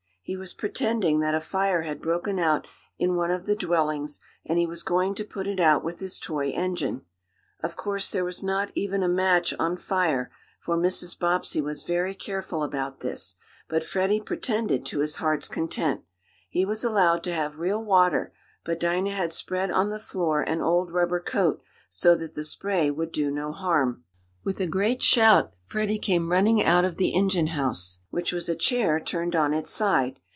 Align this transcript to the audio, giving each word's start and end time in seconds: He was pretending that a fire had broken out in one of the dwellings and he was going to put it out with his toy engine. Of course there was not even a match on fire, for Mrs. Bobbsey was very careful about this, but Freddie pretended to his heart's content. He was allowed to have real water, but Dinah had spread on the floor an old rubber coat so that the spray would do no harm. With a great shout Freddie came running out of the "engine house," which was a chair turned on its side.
He 0.23 0.37
was 0.37 0.53
pretending 0.53 1.19
that 1.19 1.35
a 1.35 1.41
fire 1.41 1.81
had 1.81 1.99
broken 1.99 2.39
out 2.39 2.65
in 2.97 3.15
one 3.17 3.31
of 3.31 3.45
the 3.47 3.55
dwellings 3.55 4.21
and 4.45 4.57
he 4.57 4.65
was 4.65 4.81
going 4.81 5.13
to 5.15 5.25
put 5.25 5.45
it 5.45 5.59
out 5.59 5.83
with 5.83 5.99
his 5.99 6.19
toy 6.19 6.51
engine. 6.51 7.01
Of 7.61 7.75
course 7.75 8.09
there 8.09 8.23
was 8.23 8.41
not 8.41 8.71
even 8.73 9.03
a 9.03 9.09
match 9.09 9.53
on 9.59 9.75
fire, 9.75 10.31
for 10.57 10.77
Mrs. 10.77 11.19
Bobbsey 11.19 11.59
was 11.59 11.83
very 11.83 12.15
careful 12.15 12.63
about 12.63 13.01
this, 13.01 13.35
but 13.67 13.83
Freddie 13.83 14.21
pretended 14.21 14.85
to 14.85 14.99
his 14.99 15.17
heart's 15.17 15.49
content. 15.49 16.01
He 16.47 16.63
was 16.65 16.83
allowed 16.85 17.25
to 17.25 17.33
have 17.33 17.59
real 17.59 17.83
water, 17.83 18.31
but 18.63 18.79
Dinah 18.79 19.11
had 19.11 19.33
spread 19.33 19.69
on 19.69 19.89
the 19.89 19.99
floor 19.99 20.43
an 20.43 20.61
old 20.61 20.91
rubber 20.91 21.19
coat 21.19 21.61
so 21.89 22.15
that 22.15 22.35
the 22.35 22.45
spray 22.45 22.89
would 22.89 23.11
do 23.11 23.31
no 23.31 23.51
harm. 23.51 24.05
With 24.43 24.59
a 24.59 24.65
great 24.65 25.03
shout 25.03 25.53
Freddie 25.65 25.99
came 25.99 26.31
running 26.31 26.63
out 26.63 26.83
of 26.83 26.97
the 26.97 27.13
"engine 27.13 27.47
house," 27.47 27.99
which 28.09 28.33
was 28.33 28.49
a 28.49 28.55
chair 28.55 28.99
turned 28.99 29.35
on 29.35 29.53
its 29.53 29.69
side. 29.69 30.19